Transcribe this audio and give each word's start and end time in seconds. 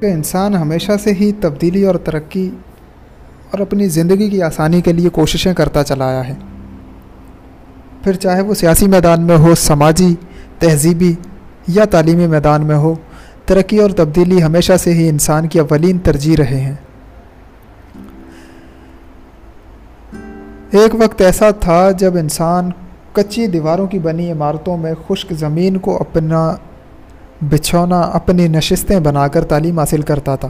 کہ 0.00 0.06
انسان 0.06 0.54
ہمیشہ 0.54 0.92
سے 1.04 1.12
ہی 1.12 1.32
تبدیلی 1.40 1.84
اور 1.84 1.94
ترقی 1.94 2.50
اور 3.50 3.60
اپنی 3.60 3.86
زندگی 3.86 4.30
کی 4.30 4.42
آسانی 4.42 4.80
کے 4.80 4.92
لیے 4.92 5.08
کوششیں 5.08 5.54
کرتا 5.54 5.84
چلا 5.84 6.06
آیا 6.08 6.28
ہے۔ 6.28 6.34
پھر 8.04 8.12
چاہے 8.12 8.40
وہ 8.40 8.54
سیاسی 8.54 8.88
میدان 8.88 9.26
میں 9.26 9.36
ہو، 9.36 9.54
سماجی، 9.54 10.14
تہذیبی 10.58 11.14
یا 11.68 11.84
تعلیمی 11.84 12.26
میدان 12.26 12.66
میں 12.66 12.76
ہو، 12.76 12.94
ترقی 13.46 13.78
اور 13.78 13.90
تبدیلی 13.90 14.42
ہمیشہ 14.42 14.72
سے 14.76 14.94
ہی 14.94 15.08
انسان 15.08 15.48
کی 15.48 15.58
اولین 15.58 15.98
ترجیح 15.98 16.36
رہے 16.36 16.60
ہیں۔ 16.60 16.74
ایک 20.70 20.94
وقت 20.94 21.20
ایسا 21.20 21.50
تھا 21.50 21.90
جب 21.90 22.16
انسان 22.16 22.70
کچی 23.12 23.46
دیواروں 23.46 23.86
کی 23.86 23.98
بنی 23.98 24.32
عمارتوں 24.32 24.76
میں 24.76 24.94
خشک 25.08 25.32
زمین 25.32 25.78
کو 25.78 25.96
اپنا 26.00 26.54
بچھونا 27.42 28.00
اپنی 28.00 28.48
نشستیں 28.48 29.00
بنا 29.00 29.28
کر 29.28 29.44
تعلیم 29.44 29.78
حاصل 29.78 30.02
کرتا 30.02 30.36
تھا۔ 30.36 30.48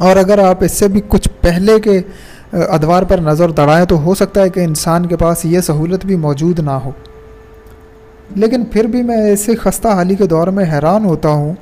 اور 0.00 0.16
اگر 0.16 0.38
آپ 0.38 0.64
اس 0.64 0.72
سے 0.72 0.88
بھی 0.88 1.00
کچھ 1.08 1.28
پہلے 1.40 1.80
کے 1.80 2.00
ادوار 2.52 3.02
پر 3.02 3.18
نظر 3.18 3.50
دوڑائیں 3.50 3.86
تو 3.86 4.02
ہو 4.02 4.14
سکتا 4.14 4.40
ہے 4.40 4.48
کہ 4.48 4.60
انسان 4.60 5.06
کے 5.06 5.16
پاس 5.16 5.44
یہ 5.44 5.60
سہولت 5.60 6.06
بھی 6.06 6.16
موجود 6.16 6.58
نہ 6.58 6.70
ہو۔ 6.70 6.90
لیکن 8.36 8.64
پھر 8.64 8.84
بھی 8.84 9.02
میں 9.02 9.16
ایسے 9.16 9.56
خستہ 9.56 9.88
حالی 9.88 10.14
کے 10.14 10.26
دور 10.26 10.48
میں 10.48 10.64
حیران 10.72 11.04
ہوتا 11.04 11.28
ہوں 11.28 11.54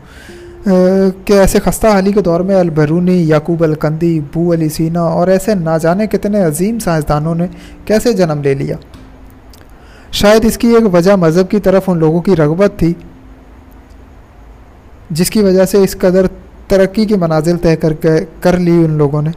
کہ 1.24 1.32
ایسے 1.32 1.58
خستہ 1.64 1.86
حالی 1.86 2.12
کے 2.12 2.20
دور 2.20 2.40
میں 2.40 2.56
البرونی، 2.56 3.28
یعقوب 3.28 3.62
الکندی 3.62 4.20
بو 4.34 4.52
علی 4.52 4.68
سینا 4.68 5.00
اور 5.00 5.28
ایسے 5.28 5.54
نہ 5.54 5.70
جانے 5.82 6.06
کتنے 6.06 6.44
عظیم 6.44 6.78
سائنسدانوں 6.78 7.34
نے 7.34 7.46
کیسے 7.84 8.12
جنم 8.12 8.40
لے 8.42 8.54
لیا۔ 8.54 8.76
شاید 10.12 10.44
اس 10.44 10.58
کی 10.58 10.68
ایک 10.68 10.94
وجہ 10.94 11.12
مذہب 11.12 11.50
کی 11.50 11.60
طرف 11.60 11.82
ان 11.86 11.98
لوگوں 11.98 12.20
کی 12.20 12.36
رغبت 12.36 12.78
تھی۔ 12.78 12.94
جس 15.10 15.30
کی 15.30 15.42
وجہ 15.42 15.64
سے 15.64 15.78
اس 15.78 15.96
قدر 15.98 16.26
ترقی 16.68 17.04
کی 17.04 17.14
منازل 17.14 17.56
طے 17.58 17.76
کر 17.76 17.92
کے 17.92 18.08
کر 18.40 18.56
لی 18.56 18.70
ان 18.70 18.90
لوگوں 18.90 19.22
نے۔ 19.22 19.30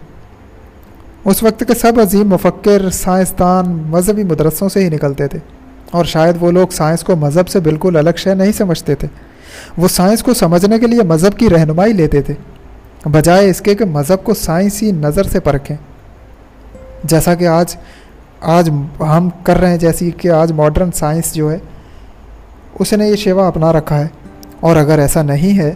اس 1.25 1.43
وقت 1.43 1.63
کے 1.67 1.73
سب 1.73 1.99
عظیم 1.99 2.27
مفکر 2.27 2.89
سائنسدان 2.89 3.83
مذہبی 3.85 4.23
مدرسوں 4.23 4.69
سے 4.69 4.83
ہی 4.83 4.89
نکلتے 4.89 5.27
تھے 5.27 5.39
اور 5.91 6.05
شاید 6.05 6.35
وہ 6.39 6.51
لوگ 6.51 6.67
سائنس 6.67 7.03
کو 7.03 7.15
مذہب 7.15 7.47
سے 7.47 7.59
بالکل 7.59 7.95
الگ 7.95 8.09
شے 8.17 8.33
نہیں 8.33 8.51
سمجھتے 8.51 8.95
تھے۔ 8.95 9.07
وہ 9.77 9.87
سائنس 9.87 10.23
کو 10.23 10.33
سمجھنے 10.33 10.79
کے 10.79 10.87
لیے 10.87 11.03
مذہب 11.03 11.37
کی 11.37 11.49
رہنمائی 11.49 11.93
لیتے 11.93 12.21
تھے، 12.21 12.33
بجائے 13.05 13.49
اس 13.49 13.61
کے 13.61 13.75
کہ 13.75 13.85
مذہب 13.85 14.23
کو 14.23 14.33
سائنسی 14.33 14.91
نظر 14.91 15.23
سے 15.23 15.39
پرکھیں۔ 15.39 15.77
جیسا 17.03 17.35
کہ 17.35 17.47
آج 17.47 17.75
آج 18.41 18.69
ہم 18.99 19.29
کر 19.43 19.57
رہے 19.57 19.69
ہیں 19.69 19.77
جیسی 19.77 20.11
کہ 20.11 20.27
آج 20.27 20.51
ماڈرن 20.51 20.91
سائنس 20.91 21.33
جو 21.33 21.51
ہے، 21.51 21.57
اس 22.79 22.93
نے 22.93 23.09
یہ 23.09 23.15
شیوا 23.15 23.47
اپنا 23.47 23.73
رکھا 23.73 23.99
ہے۔ 23.99 24.07
اور 24.59 24.75
اگر 24.75 24.99
ایسا 24.99 25.21
نہیں 25.21 25.59
ہے، 25.59 25.73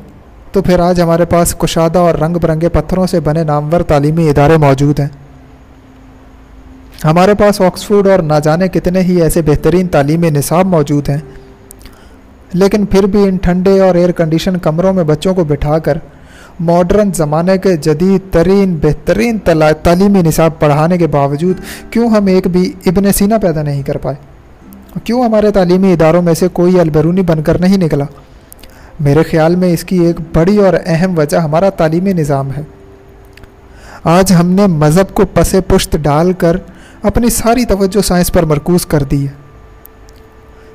تو 0.52 0.62
پھر 0.62 0.80
آج 0.80 1.02
ہمارے 1.02 1.26
پاس 1.26 1.56
کشادہ 1.56 1.98
اور 1.98 2.16
رنگ 2.16 2.38
برنگے 2.42 2.70
پتھروں 2.70 3.08
سے 3.08 3.20
بنے 3.20 3.44
نامور 3.44 3.82
تعلیمی 3.82 4.30
ادارے 4.30 4.58
موجود 4.58 5.00
ہیں۔ 5.00 5.08
ہمارے 7.04 7.34
پاس 7.34 7.62
آکسفورڈ 7.62 8.08
اور 8.08 8.20
نہ 8.20 8.34
جانے 8.44 8.68
کتنے 8.68 9.02
ہی 9.02 9.22
ایسے 9.22 9.42
بہترین 9.42 9.88
تعلیمی 9.88 10.30
نصاب 10.30 10.66
موجود 10.66 11.10
ہیں۔ 11.10 11.18
لیکن 12.54 12.86
پھر 12.86 13.04
بھی 13.04 13.24
ان 13.24 13.38
ٹھنڈے 13.38 13.80
اور 13.80 13.96
ایئر 13.96 14.12
کنڈیشن 14.12 14.58
کمروں 14.58 14.94
میں 14.94 15.04
بچوں 15.04 15.34
کو 15.34 15.44
بٹھا 15.44 15.80
کر 15.80 15.98
ماڈرن 16.60 17.14
زمانے 17.14 17.58
کے 17.58 17.78
جدید 17.78 18.34
ترین 18.34 18.80
بہترین 18.82 19.38
تعلیمی 19.84 20.22
نصاب 20.22 20.60
پڑھانے 20.60 20.98
کے 20.98 21.08
باوجود 21.08 21.58
کیوں 21.90 22.10
ہم 22.10 22.26
ایک 22.26 22.48
بھی 22.48 22.74
ابن 22.86 23.12
سینہ 23.12 23.34
پیدا 23.42 23.64
نہیں 23.64 23.84
کر 23.84 23.98
پائے؟ 23.98 24.16
کیوں 25.04 25.24
ہمارے 25.24 25.52
تعلیمی 25.52 25.94
اداروں 25.94 26.22
میں 26.22 26.34
سے 26.34 26.48
کوئی 26.48 26.80
البرونی 26.80 27.22
بن 27.22 27.42
کر 27.42 27.60
نہیں 27.60 27.78
نکلا؟ 27.78 28.06
میرے 29.02 29.24
خیال 29.24 29.56
میں 29.56 29.74
اس 29.74 29.84
کی 29.84 30.00
ایک 30.00 30.16
بڑی 30.34 30.58
اور 30.58 30.74
اہم 30.86 31.18
وجہ 31.18 31.38
ہمارا 31.38 31.70
تعلیمی 31.70 32.14
نظام 32.14 32.52
ہے۔ 32.58 32.62
آج 34.04 34.34
ہم 34.34 34.50
نے 34.50 34.68
مذہب 34.68 35.16
کو 35.16 35.24
پس 35.34 35.56
پشت 35.68 35.96
ڈال 36.02 36.34
کر 36.34 36.58
اپنی 37.04 37.30
ساری 37.30 37.66
توجہ 37.66 38.02
سائنس 38.02 38.34
پر 38.34 38.44
مرکوز 38.44 38.86
کر 38.86 39.04
دی 39.04 39.28
ہے۔ 39.28 39.34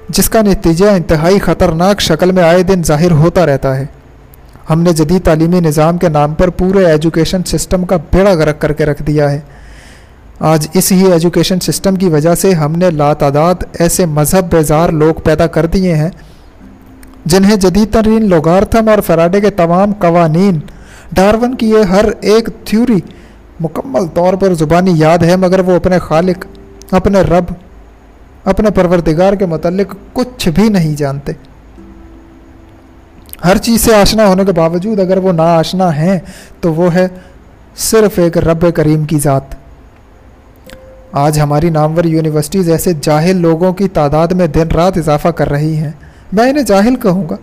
جس 0.08 0.28
کا 0.28 0.42
نتیجہ 0.42 0.86
انتہائی 0.86 1.38
خطرناک 1.38 2.00
شکل 2.00 2.32
میں 2.32 2.42
آئے 2.42 2.62
دن 2.62 2.82
ظاہر 2.84 3.10
ہوتا 3.10 3.46
رہتا 3.46 3.76
ہے۔ 3.76 3.86
ہم 4.70 4.82
نے 4.82 4.92
جدید 4.92 5.22
تعلیمی 5.24 5.60
نظام 5.60 5.98
کے 5.98 6.08
نام 6.08 6.34
پر 6.34 6.50
پورے 6.50 6.86
ایجوکیشن 6.86 7.44
سسٹم 7.44 7.84
کا 7.84 7.96
بیڑا 7.96 8.32
غرق 8.32 8.60
کر 8.60 8.72
کے 8.72 8.84
رکھ 8.86 9.02
دیا 9.02 9.30
ہے۔ 9.30 9.40
آج 10.40 10.68
اس 10.72 10.92
ہی 10.92 11.12
ایجوکیشن 11.12 11.60
سسٹم 11.60 11.96
کی 11.96 12.08
وجہ 12.08 12.34
سے 12.34 12.52
ہم 12.52 12.72
نے 12.72 12.90
لاتعداد 12.90 13.54
ایسے 13.78 14.06
مذہب 14.06 14.52
بیزار 14.52 14.88
لوگ 14.88 15.14
پیدا 15.14 15.46
کر 15.46 15.66
دیے 15.66 15.94
ہیں 15.94 16.10
جنہیں 17.26 17.56
جدید 17.56 17.92
ترین 17.92 18.28
لوگارتھم 18.28 18.88
اور 18.88 18.98
فراڈے 18.98 19.40
کے 19.40 19.50
تمام 19.50 19.92
قوانین 19.92 20.58
ڈارون 21.12 21.54
کی 21.54 21.70
یہ 21.70 21.82
ہر 21.82 22.04
ایک 22.20 22.48
تھیوری 22.64 22.98
مکمل 23.60 24.06
طور 24.06 24.34
پر 24.34 24.54
زبانی 24.54 24.92
یاد 24.94 25.18
ہے، 25.18 25.36
مگر 25.36 25.58
وہ 25.58 25.76
اپنے 25.76 25.98
خالق، 25.98 26.46
اپنے 26.90 27.20
رب، 27.20 27.44
اپنے 28.44 28.70
پروردگار 28.70 29.32
کے 29.32 29.46
متعلق 29.46 29.94
کچھ 30.12 30.48
بھی 30.48 30.68
نہیں 30.68 30.96
جانتے۔ 30.96 31.32
ہر 33.44 33.56
چیز 33.56 33.80
سے 33.80 33.94
آشنا 33.94 34.26
ہونے 34.26 34.44
کے 34.44 34.52
باوجود 34.52 35.00
اگر 35.00 35.16
وہ 35.16 35.32
نا 35.32 35.56
آشنا 35.56 35.96
ہیں، 35.96 36.18
تو 36.60 36.74
وہ 36.74 36.94
ہے 36.94 37.08
صرف 37.76 38.18
ایک 38.18 38.38
رب 38.38 38.66
کریم 38.74 39.04
کی 39.04 39.18
ذات۔ 39.18 39.54
آج 41.12 41.40
ہماری 41.40 41.70
نامور 41.70 42.04
یونیورسٹیز 42.04 42.70
ایسے 42.70 42.92
جاہل 43.00 43.36
لوگوں 43.36 43.72
کی 43.72 43.88
تعداد 43.88 44.28
میں 44.28 44.46
دن 44.46 44.68
رات 44.68 44.98
اضافہ 44.98 45.28
کر 45.28 45.50
رہی 45.50 45.76
ہیں۔ 45.76 45.92
میں 46.32 46.50
انہیں 46.50 46.64
جاہل 46.64 46.96
کہوں 46.96 47.28
گا۔ 47.30 47.36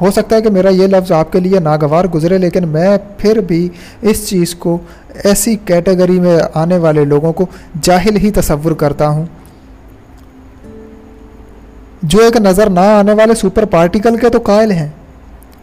ہو 0.00 0.10
سکتا 0.10 0.36
ہے 0.36 0.42
کہ 0.42 0.50
میرا 0.50 0.68
یہ 0.68 0.86
لفظ 0.86 1.12
آپ 1.12 1.32
کے 1.32 1.40
لیے 1.40 1.58
ناگوار 1.58 2.04
گزرے، 2.04 2.38
لیکن 2.38 2.68
میں 2.68 2.98
پھر 3.18 3.36
بھی 3.36 3.68
اس 4.02 4.28
چیز 4.28 4.54
کو 4.54 4.78
ایسی 5.24 5.56
کیٹیگری 5.64 6.20
میں 6.20 6.38
آنے 6.54 6.78
والے 6.78 7.04
لوگوں 7.04 7.32
کو 7.32 7.46
جاہل 7.82 8.16
ہی 8.16 8.30
تصور 8.30 8.72
کرتا 8.72 9.08
ہوں۔ 9.08 9.26
جو 12.02 12.18
ایک 12.18 12.36
نظر 12.36 12.70
نہ 12.70 12.80
آنے 12.80 13.12
والے 13.12 13.34
سپر 13.34 13.64
پارٹیکل 13.64 14.16
کے 14.16 14.28
تو 14.28 14.38
قائل 14.38 14.70
ہیں، 14.70 14.88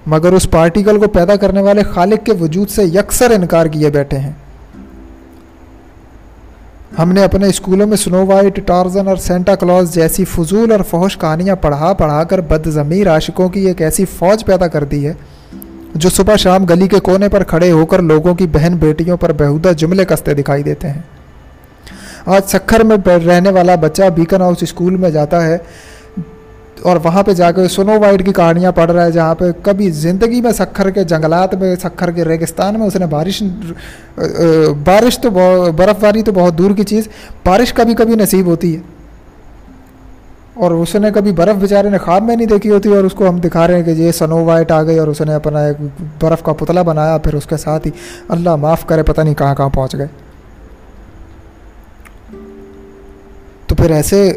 مگر 0.08 0.34
اس 0.34 0.52
پارٹیکل 0.52 1.00
کو 1.00 1.08
پیدا 1.08 1.36
کرنے 1.36 1.62
والے 1.62 1.84
خالق 1.84 2.26
کے 2.26 2.32
وجود 2.34 2.70
سے 2.70 2.84
یکسر 2.84 3.32
انکار 3.32 3.66
کیے 3.66 3.90
بیٹھے 3.90 4.18
ہیں۔ 4.18 4.32
ہم 7.00 7.12
نے 7.12 7.24
اپنے 7.24 7.48
اسکولوں 7.48 7.86
میں 7.88 7.98
سنو 7.98 8.26
وائٹ، 8.26 8.60
ٹارزن 8.66 9.08
اور 9.08 9.18
سینٹا 9.18 9.56
کلاز 9.56 9.94
جیسی 9.94 10.26
فضول 10.26 10.72
اور 10.72 10.80
فوش 10.90 11.18
کہانیاں 11.18 11.56
پڑھا 11.56 11.92
پڑھا 11.94 12.24
کر 12.24 12.42
بد 12.42 12.68
ضمیر 12.68 13.10
عاشقوں 13.10 13.48
کی 13.50 13.66
ایک 13.68 13.82
ایسی 13.82 14.06
فوج 14.06 14.46
پیدا 14.46 14.68
کر 14.68 14.84
دی 14.84 15.06
ہے، 15.08 15.14
جو 15.96 16.10
صبح 16.10 16.36
شام 16.36 16.66
گلی 16.66 16.88
کے 16.88 17.00
کونے 17.00 17.30
پر 17.30 17.44
کھڑے 17.44 17.72
ہو 17.72 17.86
کر 17.86 18.02
لوگوں 18.02 18.34
کی 18.36 18.48
بہن 18.48 18.76
بیٹیوں 18.80 19.18
پر 19.18 19.32
بہودہ 19.34 19.72
جملے 19.78 20.06
کستے 20.06 20.34
دکھائی 20.34 20.64
دیتے 20.64 20.90
ہیں۔ 20.90 21.02
آج 22.26 22.42
سکھر 22.48 22.84
میں 22.84 22.98
رہنے 23.26 23.50
والا 23.50 23.76
بچہ 23.76 24.10
بیکن 24.16 24.42
ہاؤس 24.42 24.64
اسکول 24.64 24.96
میں 24.96 25.10
جاتا 25.10 25.46
ہے۔ 25.48 25.58
اور 26.84 26.98
وہاں 27.04 27.24
پہ 27.24 27.34
جا 27.34 27.52
کے 27.52 27.68
سنو 27.68 28.00
وائٹ 28.02 28.26
کی 28.26 28.32
کہانیاں 28.34 28.72
پڑھ 28.72 28.92
رہا 28.92 29.04
ہے، 29.06 29.12
جہاں 29.12 29.36
پہ 29.36 29.46
کبھی 29.64 29.90
زندگی 29.98 30.42
میں 30.42 30.52
سکھر 30.52 30.90
کے 30.90 31.04
جنگلات 31.04 31.54
میں، 31.56 31.76
سکھر 31.82 32.12
کے 32.12 32.26
ریگستان 32.26 32.80
میں، 32.80 32.88
اس 32.88 32.96
نے 32.96 33.06
بارش 33.06 33.42
بارش 34.86 35.20
تو 35.20 35.30
برف 35.76 36.02
باری 36.02 36.24
تو 36.24 36.32
بہت 36.32 36.58
دور 36.58 36.72
کی 36.76 36.84
چیز، 36.84 37.08
بارش 37.46 37.74
کبھی 37.74 37.94
کبھی 37.94 38.16
نصیب 38.16 38.48
ہوتی 38.48 38.76
ہے۔ 38.76 38.82
اور 40.56 40.72
اس 40.72 40.96
نے 40.96 41.10
کبھی 41.16 41.32
برف 41.32 41.56
بیچارے 41.56 41.90
نے 41.90 41.98
خواب 41.98 42.24
میں 42.24 42.36
نہیں 42.36 42.48
دیکھی 42.48 42.70
ہوتی، 42.70 42.90
اور 42.96 43.04
اس 43.04 43.14
کو 43.14 43.28
ہم 43.30 43.38
دکھا 43.40 43.68
رہے 43.68 43.76
ہیں 43.76 43.84
کہ 43.84 43.92
یہ 43.92 44.12
سنو 44.12 44.44
وائٹ 44.46 44.72
آ 44.72 44.82
گئی 44.84 45.00
اور 45.00 45.08
اس 45.08 45.22
نے 45.22 45.34
اپنا 45.34 45.60
ایک 45.66 45.78
برف 46.22 46.44
کا 46.44 46.54
پتلا 46.54 46.82
بنایا، 46.82 47.18
پھر 47.18 47.34
اس 47.34 47.46
کے 47.46 47.58
ساتھ 47.58 47.88
ہی 47.88 47.92
اللہ 48.30 48.56
معاف 48.56 48.86
کرے، 48.88 49.04
پتہ 49.04 49.22
نہیں 49.22 49.34
کہاں 49.34 49.56
کہاں 49.56 49.70
پہنچ 49.70 49.96
گئے۔ 49.96 50.08
تو 53.68 53.76
پھر 53.76 53.92
ایسے 53.92 54.32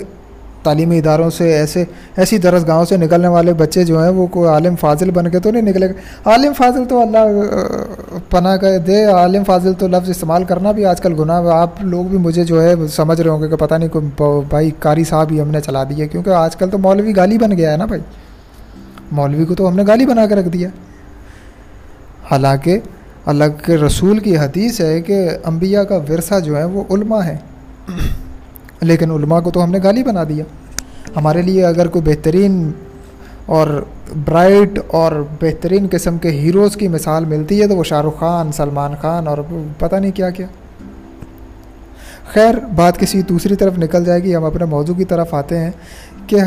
تعلیمی 0.65 0.99
اداروں 0.99 1.31
سے 1.31 1.53
ایسے، 1.53 1.85
ایسی 2.17 2.39
درس 2.39 2.67
گاہوں 2.67 2.85
سے 2.85 2.97
نکلنے 2.97 3.29
والے 3.29 3.53
بچے 3.53 3.85
جو 3.85 4.03
ہیں، 4.03 4.11
وہ 4.11 4.27
کوئی 4.27 4.49
عالم 4.51 4.77
فاضل 4.81 5.11
بن 5.11 5.31
کے 5.31 5.39
تو 5.39 5.51
نہیں 5.51 5.63
نکلے 5.63 5.89
گا۔ 5.89 6.31
عالم 6.31 6.53
فاضل 6.53 6.85
تو 6.89 7.01
اللہ 7.01 7.43
پناہ 8.31 8.57
کر 8.57 8.79
دے۔ 8.79 9.05
عالم 9.05 9.45
فاضل 9.45 9.73
تو 9.79 9.89
لفظ 9.89 10.11
استعمال 10.11 10.45
کرنا 10.45 10.73
بھی 10.73 10.85
آج 10.85 11.01
کل 11.01 11.15
گناہ 11.19 11.47
آپ 11.47 11.71
لوگ 11.81 12.05
بھی 12.05 12.19
مجھے 12.19 12.45
جو 12.45 12.63
ہے، 12.63 12.75
سمجھ 12.91 13.21
رہے 13.21 13.31
ہوں 13.31 13.43
گے 13.43 13.49
کہ 13.49 13.57
پتہ 13.57 13.75
نہیں 13.75 13.89
کوئی 13.89 14.47
بھائی 14.49 14.71
قاری 14.79 15.05
صاحب 15.05 15.33
ہی 15.33 15.41
ہم 15.41 15.51
نے 15.51 15.61
چلا 15.61 15.85
دیے۔ 15.85 16.07
کیونکہ 16.09 16.31
آج 16.31 16.57
کل 16.57 16.71
تو 16.71 16.79
مولوی 16.79 17.17
گالی 17.17 17.39
بن 17.39 17.57
گیا 17.57 17.73
ہے 17.73 17.77
نا 17.77 17.85
بھائی۔ 17.85 18.03
مولوی 19.13 19.45
کو 19.45 19.55
تو 19.55 19.69
ہم 19.69 19.77
نے 19.77 19.83
گالی 19.87 20.07
بنا 20.07 20.27
کے 20.27 20.35
رکھ 20.35 20.49
دیا۔ 20.49 20.69
حالانکہ 22.31 22.79
اللہ 23.27 23.45
کے 23.67 23.77
رسول 23.77 24.19
کی 24.19 24.37
حدیث 24.39 24.81
ہے 24.81 25.01
کہ 25.01 25.31
انبیاء 25.45 25.83
کا 25.83 25.97
ورثہ 25.97 26.41
جو 26.41 26.57
ہے، 26.57 26.65
وہ 26.65 26.85
علماء 26.91 27.21
ہے 27.21 27.37
لیکن 28.85 29.11
علماء 29.11 29.41
کو 29.41 29.51
تو 29.51 29.65
ہم 29.65 29.71
نے 29.71 29.79
گالی 29.83 30.03
بنا 30.03 30.25
دیا۔ 30.25 30.45
ہمارے 31.17 31.43
لیے 31.43 31.65
اگر 31.65 31.87
کوئی 31.87 32.05
بہترین 32.05 32.73
اور 33.47 33.85
برائٹ 34.25 34.79
اور 34.87 35.13
بہترین 35.41 35.87
قسم 35.91 36.19
کے 36.19 36.31
ہیروز 36.31 36.77
کی 36.77 36.89
مثال 36.89 37.25
ملتی 37.25 37.63
ہے 37.63 37.69
تو 37.69 37.77
وہ 37.77 37.85
شاہ 37.85 38.03
رخ 38.03 38.19
خان، 38.19 38.53
سلمان 38.53 38.95
خان 39.01 39.27
اور 39.27 39.39
پتہ 39.79 39.97
نہیں 39.97 40.13
کیا 40.13 40.31
کیا۔ 40.31 40.47
خیر، 42.33 42.55
بات 42.75 42.99
کسی 42.99 43.23
دوسری 43.23 43.57
طرف 43.57 43.79
نکل 43.79 44.05
جائے 44.05 44.23
گی۔ 44.23 44.37
ہم 44.37 44.45
اپنے 44.45 44.65
موضوع 44.65 44.95
کی 44.95 45.05
طرف 45.05 45.35
آتے 45.35 45.59
ہیں 45.59 45.71
کہ 46.27 46.41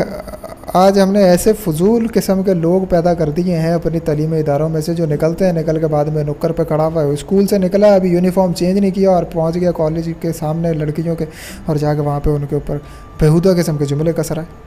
آج 0.77 0.99
ہم 0.99 1.11
نے 1.11 1.23
ایسے 1.23 1.51
فضول 1.63 2.07
قسم 2.13 2.41
کے 2.43 2.53
لوگ 2.53 2.85
پیدا 2.89 3.13
کر 3.13 3.29
دیے 3.29 3.57
ہیں 3.59 3.73
اپنی 3.73 3.99
تعلیمی 3.99 4.39
اداروں 4.39 4.67
میں 4.69 4.81
سے 4.81 4.93
جو 4.93 5.05
نکلتے 5.05 5.45
ہیں، 5.45 5.53
نکل 5.53 5.79
کے 5.79 5.87
بعد 5.87 6.05
میں 6.05 6.23
نکر 6.23 6.51
پہ 6.51 6.63
کھڑا 6.63 6.87
ہوا 6.87 7.03
ہے۔ 7.03 7.07
اسکول 7.09 7.47
سے 7.47 7.57
نکلا، 7.57 7.93
ابھی 7.95 8.09
یونیفارم 8.09 8.53
چینج 8.53 8.79
نہیں 8.79 8.91
کیا 8.91 9.09
اور 9.09 9.23
پہنچ 9.23 9.55
گیا 9.55 9.71
کالج 9.71 10.09
کے 10.21 10.33
سامنے 10.33 10.73
لڑکیوں 10.73 11.15
کے، 11.15 11.25
اور 11.65 11.75
جا 11.75 11.93
کے 11.93 12.01
وہاں 12.01 12.19
پہ 12.19 12.29
ان 12.29 12.45
کے 12.49 12.55
اوپر 12.55 12.77
بہودہ 13.21 13.53
قسم 13.57 13.77
کے 13.77 13.85
جملے 13.85 14.13
کسرا 14.17 14.41
ہے۔ 14.41 14.65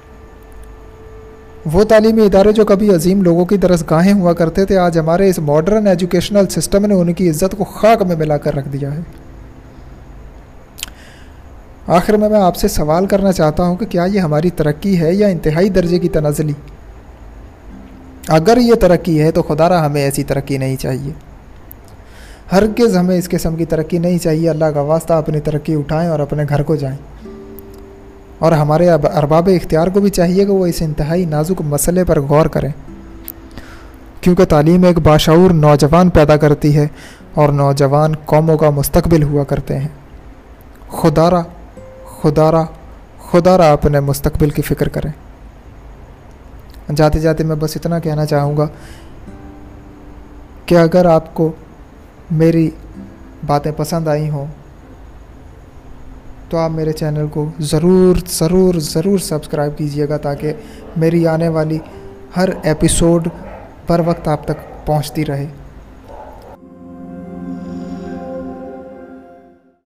وہ 1.73 1.85
تعلیمی 1.85 2.23
ادارے 2.23 2.53
جو 2.53 2.65
کبھی 2.65 2.95
عظیم 2.95 3.23
لوگوں 3.23 3.45
کی 3.45 3.57
درس 3.57 3.85
گاہیں 3.91 4.13
ہوا 4.13 4.33
کرتے 4.33 4.65
تھے، 4.65 4.77
آج 4.79 4.99
ہمارے 4.99 5.29
اس 5.31 5.39
ماڈرن 5.39 5.87
ایجوکیشنل 5.87 6.47
سسٹم 6.51 6.87
نے 6.87 6.95
ان 6.95 7.13
کی 7.13 7.31
عزت 7.31 7.55
کو 7.59 7.65
خاک 7.73 8.03
میں 8.03 8.17
ملا 8.17 8.37
کر 8.37 8.55
رکھ 8.55 8.69
دیا 8.69 8.95
ہے۔ 8.95 9.01
آخر 11.91 12.13
میں 12.13 12.29
میں 12.29 12.41
آپ 12.41 12.57
سے 12.57 12.69
سوال 12.69 13.07
کرنا 13.07 13.33
چاہتا 13.33 13.63
ہوں 13.63 13.77
کہ 13.77 13.87
کیا 13.87 14.05
یہ 14.05 14.21
ہماری 14.21 14.51
ترقی 14.51 15.01
ہے 15.01 15.15
یا 15.15 15.27
انتہائی 15.27 15.69
درجے 15.69 15.99
کی 15.99 16.09
تنزلی؟ 16.09 16.53
اگر 18.29 18.59
یہ 18.61 18.75
ترقی 18.75 19.23
ہے 19.23 19.31
تو 19.31 19.43
خدا 19.43 19.69
را 19.69 19.87
ہمیں 19.87 20.03
ایسی 20.03 20.25
ترقی 20.25 20.59
نہیں 20.59 20.77
چاہیے۔ 20.77 21.13
ہرگز 22.53 22.97
ہمیں 22.97 23.19
اس 23.19 23.29
قسم 23.29 23.57
کی 23.57 23.65
ترقی 23.65 23.99
نہیں 23.99 24.19
چاہیے۔ 24.19 24.51
اللہ 24.51 24.65
کا 24.65 24.81
واسطہ 24.81 25.13
اپنی 25.13 25.41
ترقی 25.41 25.75
اٹھائیں 25.75 26.11
اور 26.11 26.21
اپنے 26.21 26.45
گھر 26.49 26.63
کو 26.63 26.77
جائیں۔ 26.77 26.97
اور 28.39 28.53
ہمارے 28.53 28.91
ارباب 28.91 29.49
اختیار 29.63 29.87
کو 29.87 30.01
بھی 30.01 30.11
چاہیے 30.11 30.45
کہ 30.45 30.53
وہ 30.53 30.67
اس 30.67 30.83
انتہائی 30.83 31.25
نازک 31.25 31.63
مسئلے 31.65 32.05
پر 32.05 32.21
غور 32.21 32.47
کریں۔ 32.47 32.71
کیونکہ 34.21 34.45
تعلیم 34.45 34.85
ایک 34.85 34.99
باشعور 34.99 35.51
نوجوان 35.51 36.09
پیدا 36.11 36.37
کرتی 36.37 36.77
ہے 36.77 36.87
اور 37.35 37.49
نوجوان 37.49 38.13
قوموں 38.25 38.59
کا 38.59 38.71
مستقبل 38.71 39.23
ہوا 39.23 39.45
کرتے 39.45 39.79
ہیں۔ 39.79 39.89
خدا 40.89 41.31
را 41.31 41.43
خدا 42.23 42.51
را 42.51 42.65
خدا 43.19 43.59
را 43.59 43.73
اپنے 43.73 44.01
مستقبل 44.01 44.51
کی 44.51 44.63
فکر 44.63 44.89
کریں۔ 44.89 45.13
جاتے 46.97 47.21
جاتے 47.21 47.45
میں 47.45 47.57
بس 47.57 47.77
اتنا 47.77 47.99
کہنا 47.99 48.27
چاہوں 48.27 48.57
گا 48.57 48.69
کہ 50.67 50.75
اگر 50.75 51.05
آپ 51.05 51.35
کو 51.35 51.53
میری 52.31 52.71
باتیں 53.47 53.73
پسند 53.77 54.09
آئی 54.09 54.31
ہوں، 54.31 54.47
تو 56.49 56.59
آپ 56.59 56.71
میرے 56.71 56.93
چینل 56.93 57.27
کو 57.27 57.51
ضرور 57.61 58.17
ضرور 58.29 58.75
ضرور 58.75 59.19
سبسکرائب 59.19 59.79
کیجیے 59.79 60.09
گا 60.09 60.17
تاکہ 60.17 60.53
میری 60.97 61.27
آنے 61.27 61.49
والی 61.49 61.79
ہر 62.37 62.49
ایپیسوڈ 62.63 63.29
پر 63.87 64.01
وقت 64.07 64.29
آپ 64.29 64.45
تک 64.45 64.87
پہنچتی 64.87 65.27
رہے۔ 65.27 65.47